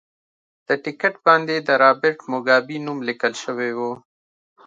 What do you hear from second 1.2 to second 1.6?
باندې